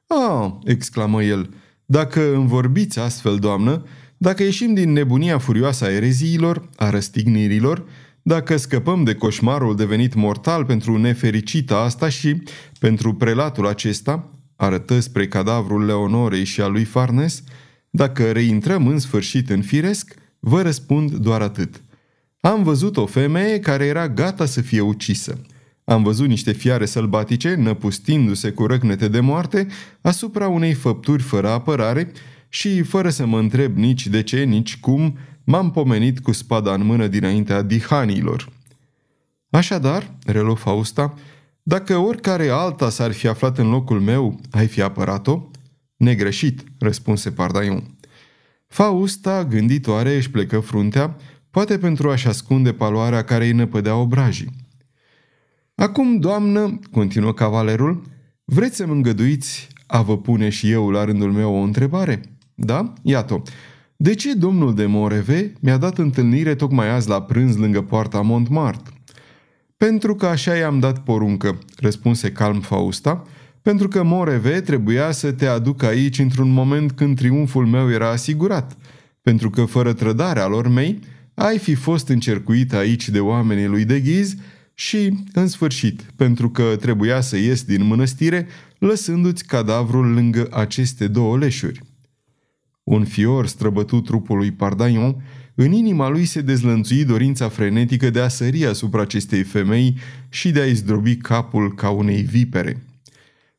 Ah, 0.07 0.51
exclamă 0.63 1.23
el, 1.23 1.49
dacă 1.85 2.35
îmi 2.35 2.47
vorbiți 2.47 2.99
astfel, 2.99 3.37
doamnă, 3.37 3.83
dacă 4.17 4.43
ieșim 4.43 4.73
din 4.73 4.91
nebunia 4.91 5.37
furioasă 5.37 5.85
a 5.85 5.91
ereziilor, 5.91 6.69
a 6.75 6.89
răstignirilor, 6.89 7.85
dacă 8.21 8.57
scăpăm 8.57 9.03
de 9.03 9.15
coșmarul 9.15 9.75
devenit 9.75 10.13
mortal 10.13 10.65
pentru 10.65 10.97
nefericita 10.97 11.77
asta 11.77 12.09
și 12.09 12.43
pentru 12.79 13.13
prelatul 13.13 13.67
acesta, 13.67 14.31
arătă 14.55 14.99
spre 14.99 15.27
cadavrul 15.27 15.85
Leonorei 15.85 16.43
și 16.43 16.61
a 16.61 16.67
lui 16.67 16.83
Farnes, 16.83 17.43
dacă 17.89 18.31
reintrăm 18.31 18.87
în 18.87 18.99
sfârșit 18.99 19.49
în 19.49 19.61
firesc, 19.61 20.13
vă 20.39 20.61
răspund 20.61 21.11
doar 21.11 21.41
atât. 21.41 21.81
Am 22.39 22.63
văzut 22.63 22.97
o 22.97 23.05
femeie 23.05 23.59
care 23.59 23.85
era 23.85 24.09
gata 24.09 24.45
să 24.45 24.61
fie 24.61 24.81
ucisă. 24.81 25.41
Am 25.83 26.03
văzut 26.03 26.27
niște 26.27 26.51
fiare 26.51 26.85
sălbatice 26.85 27.55
năpustindu-se 27.55 28.51
cu 28.51 28.65
răcnete 28.65 29.07
de 29.07 29.19
moarte 29.19 29.67
asupra 30.01 30.47
unei 30.47 30.73
făpturi 30.73 31.23
fără 31.23 31.49
apărare 31.49 32.11
și, 32.49 32.81
fără 32.81 33.09
să 33.09 33.25
mă 33.25 33.39
întreb 33.39 33.75
nici 33.75 34.07
de 34.07 34.23
ce, 34.23 34.43
nici 34.43 34.77
cum, 34.77 35.17
m-am 35.43 35.71
pomenit 35.71 36.19
cu 36.19 36.31
spada 36.31 36.73
în 36.73 36.85
mână 36.85 37.07
dinaintea 37.07 37.61
dihanilor. 37.61 38.49
Așadar, 39.49 40.15
relo 40.25 40.55
Fausta, 40.55 41.13
dacă 41.63 41.97
oricare 41.97 42.49
alta 42.49 42.89
s-ar 42.89 43.11
fi 43.11 43.27
aflat 43.27 43.57
în 43.57 43.69
locul 43.69 43.99
meu, 43.99 44.39
ai 44.51 44.67
fi 44.67 44.81
apărat-o? 44.81 45.49
Negreșit, 45.95 46.63
răspunse 46.79 47.31
Pardaion. 47.31 47.97
Fausta, 48.67 49.45
gânditoare, 49.45 50.15
își 50.15 50.31
plecă 50.31 50.59
fruntea, 50.59 51.15
poate 51.57 51.77
pentru 51.77 52.09
a-și 52.09 52.27
ascunde 52.27 52.73
paloarea 52.73 53.23
care 53.23 53.45
îi 53.45 53.51
năpădea 53.51 53.95
obrajii. 53.95 54.55
Acum, 55.75 56.19
doamnă, 56.19 56.79
continuă 56.91 57.33
cavalerul, 57.33 58.01
vreți 58.45 58.75
să-mi 58.75 58.91
îngăduiți 58.91 59.67
a 59.87 60.01
vă 60.01 60.17
pune 60.17 60.49
și 60.49 60.71
eu 60.71 60.89
la 60.89 61.03
rândul 61.03 61.31
meu 61.31 61.53
o 61.53 61.59
întrebare? 61.59 62.21
Da? 62.55 62.93
Iată. 63.01 63.41
De 63.95 64.13
ce 64.13 64.33
domnul 64.33 64.75
de 64.75 64.85
Moreve 64.85 65.53
mi-a 65.59 65.77
dat 65.77 65.97
întâlnire 65.97 66.55
tocmai 66.55 66.89
azi 66.89 67.09
la 67.09 67.21
prânz 67.21 67.55
lângă 67.55 67.81
poarta 67.81 68.21
Montmartre? 68.21 68.93
Pentru 69.77 70.15
că 70.15 70.25
așa 70.25 70.55
i-am 70.55 70.79
dat 70.79 71.03
poruncă, 71.03 71.57
răspunse 71.77 72.31
calm 72.31 72.61
Fausta, 72.61 73.23
pentru 73.61 73.87
că 73.87 74.03
Moreve 74.03 74.61
trebuia 74.61 75.11
să 75.11 75.31
te 75.31 75.45
aduc 75.45 75.83
aici 75.83 76.19
într-un 76.19 76.49
moment 76.49 76.91
când 76.91 77.15
triumful 77.15 77.65
meu 77.65 77.91
era 77.91 78.09
asigurat, 78.09 78.77
pentru 79.21 79.49
că 79.49 79.65
fără 79.65 79.93
trădarea 79.93 80.47
lor 80.47 80.67
mei, 80.67 80.99
ai 81.39 81.57
fi 81.57 81.75
fost 81.75 82.07
încercuit 82.07 82.73
aici 82.73 83.09
de 83.09 83.19
oamenii 83.19 83.65
lui 83.65 83.85
de 83.85 83.99
ghiz 83.99 84.35
și, 84.73 85.13
în 85.33 85.47
sfârșit, 85.47 86.01
pentru 86.15 86.49
că 86.49 86.75
trebuia 86.79 87.21
să 87.21 87.37
ies 87.37 87.63
din 87.63 87.83
mănăstire, 87.83 88.47
lăsându-ți 88.77 89.45
cadavrul 89.45 90.13
lângă 90.13 90.47
aceste 90.51 91.07
două 91.07 91.37
leșuri. 91.37 91.81
Un 92.83 93.05
fior 93.05 93.47
străbătut 93.47 94.03
trupul 94.03 94.37
lui 94.37 94.51
Pardaion, 94.51 95.23
în 95.55 95.71
inima 95.71 96.09
lui 96.09 96.25
se 96.25 96.41
dezlănțui 96.41 97.05
dorința 97.05 97.49
frenetică 97.49 98.09
de 98.09 98.19
a 98.19 98.27
sări 98.27 98.65
asupra 98.65 99.01
acestei 99.01 99.43
femei 99.43 99.97
și 100.29 100.51
de 100.51 100.59
a-i 100.59 100.73
zdrobi 100.73 101.15
capul 101.15 101.73
ca 101.75 101.89
unei 101.89 102.21
vipere. 102.21 102.83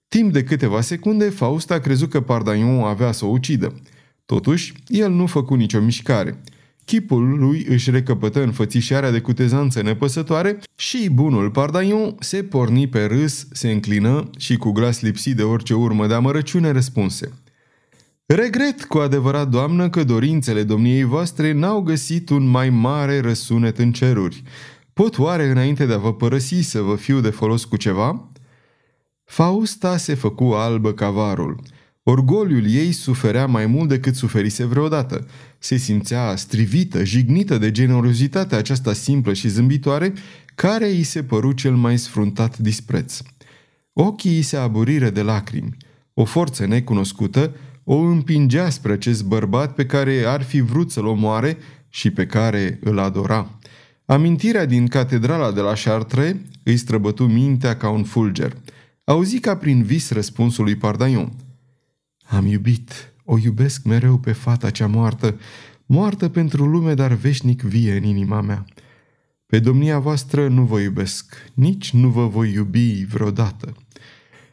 Timp 0.08 0.32
de 0.32 0.44
câteva 0.44 0.80
secunde, 0.80 1.28
Faust 1.28 1.70
a 1.70 1.78
crezut 1.78 2.10
că 2.10 2.20
Pardaion 2.20 2.84
avea 2.84 3.12
să 3.12 3.24
o 3.24 3.28
ucidă. 3.28 3.80
Totuși, 4.26 4.72
el 4.86 5.10
nu 5.10 5.26
făcu 5.26 5.54
nicio 5.54 5.80
mișcare– 5.80 6.38
Chipul 6.88 7.38
lui 7.38 7.66
își 7.68 7.90
recăpătă 7.90 8.42
înfățișarea 8.42 9.10
de 9.10 9.20
cutezanță 9.20 9.82
nepăsătoare 9.82 10.58
și 10.76 11.10
bunul 11.10 11.50
Pardaion 11.50 12.14
se 12.20 12.42
porni 12.42 12.88
pe 12.88 13.04
râs, 13.04 13.46
se 13.52 13.70
înclină 13.70 14.30
și 14.38 14.56
cu 14.56 14.70
glas 14.70 15.00
lipsit 15.00 15.36
de 15.36 15.42
orice 15.42 15.74
urmă 15.74 16.06
de 16.06 16.14
amărăciune 16.14 16.70
răspunse. 16.70 17.32
Regret 18.26 18.84
cu 18.84 18.98
adevărat, 18.98 19.48
doamnă, 19.48 19.88
că 19.88 20.04
dorințele 20.04 20.62
domniei 20.62 21.02
voastre 21.02 21.52
n-au 21.52 21.80
găsit 21.80 22.28
un 22.28 22.46
mai 22.46 22.70
mare 22.70 23.20
răsunet 23.20 23.78
în 23.78 23.92
ceruri. 23.92 24.42
Pot 24.92 25.18
oare 25.18 25.44
înainte 25.44 25.86
de 25.86 25.92
a 25.92 25.98
vă 25.98 26.14
părăsi 26.14 26.60
să 26.60 26.80
vă 26.80 26.96
fiu 26.96 27.20
de 27.20 27.30
folos 27.30 27.64
cu 27.64 27.76
ceva?" 27.76 28.30
Fausta 29.24 29.96
se 29.96 30.14
făcu 30.14 30.44
albă 30.44 30.92
cavarul. 30.92 31.60
Orgoliul 32.10 32.70
ei 32.70 32.92
suferea 32.92 33.46
mai 33.46 33.66
mult 33.66 33.88
decât 33.88 34.14
suferise 34.14 34.64
vreodată. 34.64 35.26
Se 35.58 35.76
simțea 35.76 36.36
strivită, 36.36 37.04
jignită 37.04 37.58
de 37.58 37.70
generozitatea 37.70 38.58
aceasta 38.58 38.92
simplă 38.92 39.32
și 39.32 39.48
zâmbitoare, 39.48 40.12
care 40.54 40.88
îi 40.88 41.02
se 41.02 41.22
păru 41.22 41.52
cel 41.52 41.74
mai 41.74 41.98
sfruntat 41.98 42.58
dispreț. 42.58 43.20
Ochii 43.92 44.36
îi 44.36 44.42
se 44.42 44.56
aburiră 44.56 45.10
de 45.10 45.22
lacrimi. 45.22 45.76
O 46.14 46.24
forță 46.24 46.66
necunoscută 46.66 47.54
o 47.84 47.96
împingea 47.96 48.70
spre 48.70 48.92
acest 48.92 49.24
bărbat 49.24 49.74
pe 49.74 49.86
care 49.86 50.22
ar 50.26 50.42
fi 50.42 50.60
vrut 50.60 50.90
să-l 50.90 51.06
omoare 51.06 51.56
și 51.88 52.10
pe 52.10 52.26
care 52.26 52.78
îl 52.82 52.98
adora. 52.98 53.58
Amintirea 54.04 54.64
din 54.64 54.86
catedrala 54.86 55.52
de 55.52 55.60
la 55.60 55.72
Chartres 55.84 56.34
îi 56.62 56.76
străbătu 56.76 57.26
mintea 57.26 57.76
ca 57.76 57.88
un 57.88 58.02
fulger. 58.02 58.56
Auzi 59.04 59.38
ca 59.38 59.56
prin 59.56 59.82
vis 59.82 60.10
răspunsul 60.10 60.64
lui 60.64 60.76
Pardaion– 60.76 61.32
am 62.28 62.46
iubit, 62.46 63.12
o 63.24 63.38
iubesc 63.38 63.84
mereu 63.84 64.18
pe 64.18 64.32
fata 64.32 64.70
cea 64.70 64.86
moartă, 64.86 65.38
moartă 65.86 66.28
pentru 66.28 66.64
lume, 66.64 66.94
dar 66.94 67.12
veșnic 67.12 67.62
vie 67.62 67.96
în 67.96 68.02
inima 68.02 68.40
mea. 68.40 68.64
Pe 69.46 69.58
domnia 69.58 69.98
voastră 69.98 70.48
nu 70.48 70.62
vă 70.62 70.80
iubesc, 70.80 71.34
nici 71.54 71.92
nu 71.92 72.08
vă 72.08 72.26
voi 72.26 72.52
iubi 72.52 73.04
vreodată. 73.04 73.76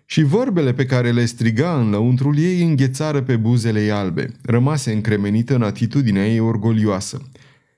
Și 0.06 0.24
vorbele 0.24 0.74
pe 0.74 0.86
care 0.86 1.12
le 1.12 1.26
striga 1.26 1.80
în 1.80 1.90
lăuntrul 1.90 2.38
ei 2.38 2.62
înghețară 2.62 3.22
pe 3.22 3.36
buzele 3.36 3.84
ei 3.84 3.92
albe, 3.92 4.32
rămase 4.42 4.92
încremenită 4.92 5.56
în 5.56 5.62
atitudinea 5.62 6.28
ei 6.28 6.40
orgolioasă. 6.40 7.30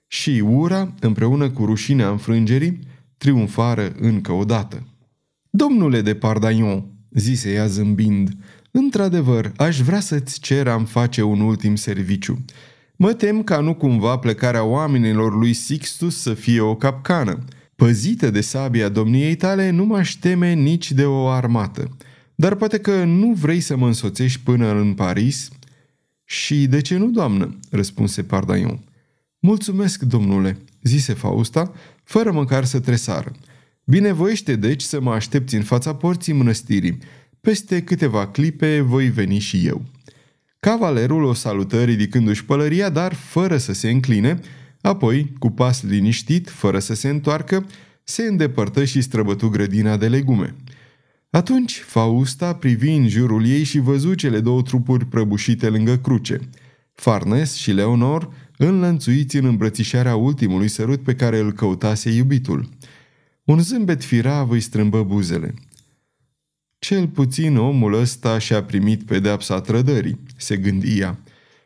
Și 0.08 0.44
ura, 0.46 0.94
împreună 1.00 1.50
cu 1.50 1.66
rușinea 1.66 2.10
înfrângerii, 2.10 2.80
triumfară 3.18 3.92
încă 4.00 4.32
o 4.32 4.44
dată. 4.44 4.88
Domnule 5.50 6.02
de 6.02 6.16
Pardaion, 6.16 6.86
zise 7.10 7.52
ea 7.52 7.68
zâmbind, 7.68 8.38
Într-adevăr, 8.80 9.52
aș 9.56 9.80
vrea 9.82 10.00
să-ți 10.00 10.40
cer 10.40 10.68
am 10.68 10.86
face 10.86 11.22
un 11.22 11.40
ultim 11.40 11.76
serviciu. 11.76 12.46
Mă 12.96 13.14
tem 13.14 13.44
ca 13.44 13.60
nu 13.60 13.76
cumva 13.76 14.18
plecarea 14.18 14.64
oamenilor 14.64 15.38
lui 15.38 15.54
Sixtus 15.54 16.22
să 16.22 16.34
fie 16.34 16.62
o 16.62 16.76
capcană. 16.76 17.44
Păzită 17.76 18.30
de 18.30 18.42
sabia 18.42 18.90
domniei 18.90 19.36
tale, 19.36 19.70
nu 19.70 19.86
m-aș 19.86 20.12
teme 20.12 20.54
nici 20.54 20.92
de 20.92 21.06
o 21.06 21.28
armată. 21.28 21.98
Dar 22.36 22.56
poate 22.56 22.78
că 22.78 23.04
nu 23.04 23.34
vrei 23.34 23.60
să 23.60 23.78
mă 23.78 23.88
însoțești 23.88 24.40
până 24.44 24.72
în 24.72 24.94
Paris?" 24.94 25.50
Și 26.24 26.68
de 26.68 26.82
ce 26.82 26.98
nu, 26.98 27.08
doamnă?" 27.08 27.60
răspunse 27.70 28.24
Pardaion. 28.24 28.80
Mulțumesc, 29.40 30.02
domnule," 30.02 30.58
zise 30.82 31.14
Fausta, 31.14 31.72
fără 32.04 32.32
măcar 32.32 32.66
să 32.66 32.80
tresară. 32.80 33.32
Binevoiește 33.84 34.56
deci 34.56 34.82
să 34.82 35.02
mă 35.02 35.12
aștepți 35.12 35.56
în 35.56 35.64
fața 35.64 35.96
porții 35.96 36.34
mănăstirii. 36.34 36.98
Peste 37.42 37.82
câteva 37.82 38.28
clipe 38.28 38.80
voi 38.80 39.10
veni 39.10 39.40
și 39.40 39.66
eu. 39.66 39.86
Cavalerul 40.60 41.24
o 41.24 41.34
salută 41.34 41.84
ridicându-și 41.84 42.46
pălăria, 42.46 42.90
dar 42.90 43.14
fără 43.14 43.58
să 43.58 43.74
se 43.74 43.90
încline, 43.90 44.40
apoi, 44.82 45.34
cu 45.40 45.50
pas 45.50 45.84
liniștit, 45.84 46.50
fără 46.50 46.80
să 46.80 46.94
se 46.94 47.10
întoarcă, 47.10 47.66
se 48.04 48.24
îndepărtă 48.24 48.86
și 48.86 49.02
străbătu 49.02 49.50
grădina 49.50 49.98
de 49.98 50.08
legume. 50.08 50.56
Atunci 51.30 51.82
Fausta 51.86 52.54
privi 52.54 52.92
în 52.92 53.08
jurul 53.08 53.46
ei 53.46 53.64
și 53.64 53.80
văzu 53.80 54.14
cele 54.14 54.40
două 54.40 54.62
trupuri 54.62 55.06
prăbușite 55.06 55.70
lângă 55.70 55.98
cruce. 55.98 56.40
Farnes 56.94 57.56
și 57.56 57.72
Leonor 57.72 58.30
înlănțuiți 58.58 59.36
în 59.36 59.46
îmbrățișarea 59.46 60.16
ultimului 60.16 60.68
sărut 60.68 61.04
pe 61.04 61.16
care 61.16 61.40
îl 61.40 61.52
căutase 61.52 62.10
iubitul. 62.10 62.70
Un 63.44 63.60
zâmbet 63.60 64.04
firav 64.04 64.50
îi 64.50 64.60
strâmbă 64.60 65.04
buzele. 65.04 65.54
Cel 66.88 67.08
puțin 67.08 67.58
omul 67.58 67.94
ăsta 67.94 68.38
și-a 68.38 68.64
primit 68.64 69.04
pedeapsa 69.04 69.62
trădării, 69.62 70.20
se 70.38 70.58
gândi 70.58 71.00
ea. 71.00 71.20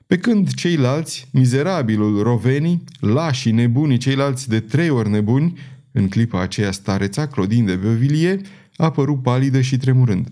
Pe 0.07 0.17
când 0.17 0.53
ceilalți, 0.53 1.27
mizerabilul 1.31 2.23
Roveni, 2.23 2.83
lași 2.99 3.51
nebuni, 3.51 3.97
ceilalți 3.97 4.49
de 4.49 4.59
trei 4.59 4.89
ori 4.89 5.09
nebuni, 5.09 5.59
în 5.91 6.09
clipa 6.09 6.41
aceea 6.41 6.71
stareța, 6.71 7.27
Clodin 7.27 7.65
de 7.65 7.75
Bevilie, 7.75 8.41
a 8.75 8.83
apărut 8.85 9.21
palidă 9.21 9.61
și 9.61 9.77
tremurând. 9.77 10.31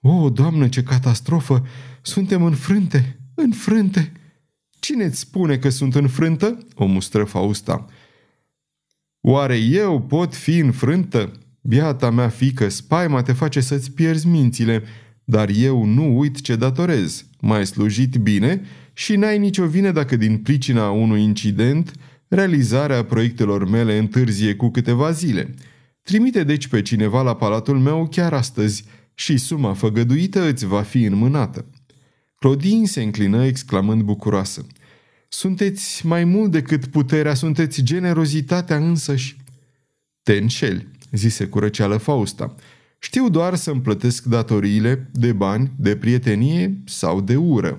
O, 0.00 0.30
doamnă, 0.30 0.68
ce 0.68 0.82
catastrofă! 0.82 1.66
Suntem 2.02 2.42
înfrânte! 2.42 3.18
Înfrânte! 3.34 4.12
Cine-ți 4.78 5.18
spune 5.18 5.58
că 5.58 5.68
sunt 5.68 5.94
înfrântă?" 5.94 6.58
o 6.74 6.84
mustră 6.84 7.24
Fausta. 7.24 7.86
Oare 9.20 9.56
eu 9.56 10.02
pot 10.02 10.34
fi 10.34 10.58
înfrântă? 10.58 11.39
Biata 11.60 12.10
mea 12.10 12.28
fică, 12.28 12.68
spaima 12.68 13.22
te 13.22 13.32
face 13.32 13.60
să-ți 13.60 13.90
pierzi 13.92 14.26
mințile, 14.26 14.82
dar 15.24 15.48
eu 15.48 15.84
nu 15.84 16.18
uit 16.18 16.40
ce 16.40 16.56
datorez. 16.56 17.24
M-ai 17.40 17.66
slujit 17.66 18.16
bine 18.16 18.62
și 18.92 19.16
n-ai 19.16 19.38
nicio 19.38 19.66
vină 19.66 19.90
dacă 19.90 20.16
din 20.16 20.38
pricina 20.38 20.90
unui 20.90 21.22
incident 21.22 21.92
realizarea 22.28 23.04
proiectelor 23.04 23.68
mele 23.68 23.98
întârzie 23.98 24.54
cu 24.54 24.70
câteva 24.70 25.10
zile. 25.10 25.54
Trimite 26.02 26.44
deci 26.44 26.66
pe 26.66 26.82
cineva 26.82 27.22
la 27.22 27.36
palatul 27.36 27.78
meu 27.78 28.08
chiar 28.10 28.32
astăzi 28.32 28.84
și 29.14 29.36
suma 29.36 29.72
făgăduită 29.72 30.48
îți 30.48 30.66
va 30.66 30.82
fi 30.82 31.04
înmânată. 31.04 31.64
Claudine 32.36 32.86
se 32.86 33.02
înclină 33.02 33.44
exclamând 33.44 34.02
bucuroasă. 34.02 34.66
Sunteți 35.28 36.06
mai 36.06 36.24
mult 36.24 36.50
decât 36.50 36.86
puterea, 36.86 37.34
sunteți 37.34 37.82
generozitatea 37.82 38.76
însăși. 38.76 39.36
Te 40.22 40.32
înșeli, 40.32 40.88
zise 41.12 41.44
cu 41.44 41.58
răceală 41.58 41.96
Fausta. 41.96 42.54
Știu 42.98 43.28
doar 43.28 43.54
să-mi 43.54 43.80
plătesc 43.80 44.24
datoriile 44.24 45.10
de 45.12 45.32
bani, 45.32 45.72
de 45.76 45.96
prietenie 45.96 46.82
sau 46.84 47.20
de 47.20 47.36
ură. 47.36 47.78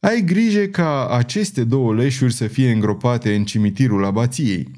Ai 0.00 0.22
grijă 0.24 0.64
ca 0.64 1.08
aceste 1.08 1.64
două 1.64 1.94
leșuri 1.94 2.32
să 2.32 2.46
fie 2.46 2.70
îngropate 2.70 3.34
în 3.34 3.44
cimitirul 3.44 4.04
abației. 4.04 4.70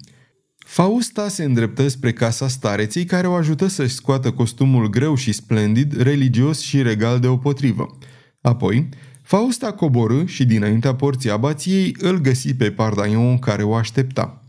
Fausta 0.57 1.29
se 1.29 1.45
îndreptă 1.45 1.89
spre 1.89 2.13
casa 2.13 2.49
stareței 2.49 3.05
care 3.05 3.27
o 3.27 3.33
ajută 3.33 3.67
să-și 3.67 3.95
scoată 3.95 4.31
costumul 4.31 4.91
greu 4.91 5.15
și 5.15 5.33
splendid, 5.33 6.01
religios 6.01 6.61
și 6.61 6.83
regal 6.83 7.21
de 7.21 7.27
opotrivă. 7.27 7.99
Apoi, 8.41 8.89
Fausta 9.23 9.73
coborâ 9.73 10.25
și 10.25 10.45
dinaintea 10.45 10.95
porții 10.95 11.31
abației 11.31 11.97
îl 11.99 12.19
găsi 12.19 12.55
pe 12.55 12.71
Pardaion 12.71 13.39
care 13.39 13.63
o 13.63 13.75
aștepta. 13.75 14.45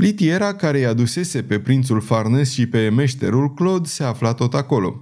Litiera 0.00 0.54
care 0.54 0.78
i 0.78 0.84
adusese 0.84 1.42
pe 1.42 1.58
prințul 1.58 2.00
Farnes 2.00 2.52
și 2.52 2.66
pe 2.66 2.88
meșterul 2.88 3.54
Claude 3.54 3.88
se 3.88 4.04
afla 4.04 4.34
tot 4.34 4.54
acolo. 4.54 5.00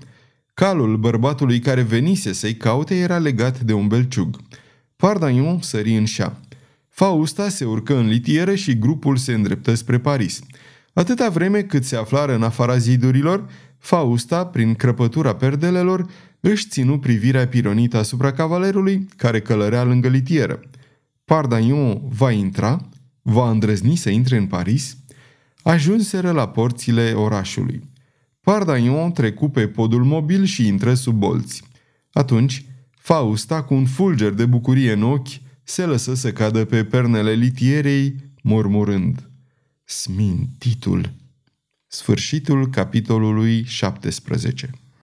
Calul 0.54 0.96
bărbatului 0.96 1.58
care 1.58 1.82
venise 1.82 2.32
să-i 2.32 2.56
caute 2.56 2.94
era 2.94 3.18
legat 3.18 3.60
de 3.60 3.72
un 3.72 3.88
belciug. 3.88 4.36
Pardaion 4.96 5.60
sări 5.60 5.96
în 5.96 6.04
șa. 6.04 6.40
Fausta 6.88 7.48
se 7.48 7.64
urcă 7.64 7.96
în 7.96 8.06
litieră 8.06 8.54
și 8.54 8.78
grupul 8.78 9.16
se 9.16 9.32
îndreptă 9.32 9.74
spre 9.74 9.98
Paris. 9.98 10.40
Atâta 10.92 11.28
vreme 11.28 11.62
cât 11.62 11.84
se 11.84 11.96
aflară 11.96 12.34
în 12.34 12.42
afara 12.42 12.76
zidurilor, 12.76 13.48
Fausta, 13.78 14.46
prin 14.46 14.74
crăpătura 14.74 15.34
perdelelor, 15.34 16.06
își 16.40 16.68
ținu 16.68 16.98
privirea 16.98 17.48
pironită 17.48 17.96
asupra 17.96 18.32
cavalerului 18.32 19.08
care 19.16 19.40
călărea 19.40 19.84
lângă 19.84 20.08
litieră. 20.08 20.60
Pardaion 21.24 22.00
va 22.08 22.30
intra? 22.30 22.88
Va 23.30 23.50
îndrăzni 23.50 23.96
să 23.96 24.10
intre 24.10 24.36
în 24.36 24.46
Paris? 24.46 24.96
Ajunseră 25.62 26.30
la 26.30 26.48
porțile 26.48 27.12
orașului. 27.12 27.82
Pardaion 28.40 29.12
trecu 29.12 29.48
pe 29.48 29.68
podul 29.68 30.04
mobil 30.04 30.44
și 30.44 30.66
intră 30.66 30.94
sub 30.94 31.14
bolți. 31.14 31.62
Atunci, 32.12 32.64
Fausta, 32.90 33.62
cu 33.62 33.74
un 33.74 33.86
fulger 33.86 34.32
de 34.32 34.46
bucurie 34.46 34.92
în 34.92 35.02
ochi, 35.02 35.28
se 35.62 35.84
lăsă 35.84 36.14
să 36.14 36.32
cadă 36.32 36.64
pe 36.64 36.84
pernele 36.84 37.32
litierei, 37.32 38.14
murmurând 38.42 39.30
Smintitul! 39.84 41.12
Sfârșitul 41.86 42.68
capitolului 42.68 43.64
17 43.64 44.70